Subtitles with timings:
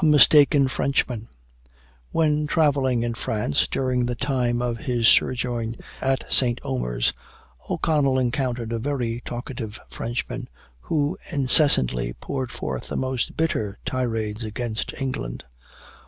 [0.00, 1.26] A MISTAKEN FRENCHMAN.
[2.12, 6.60] When travelling in France, during the time of his sojourn at St.
[6.62, 7.12] Omer's,
[7.68, 10.48] O'Connell encountered a very talkative Frenchman,
[10.82, 15.42] who incessantly poured forth the most bitter tirades against England.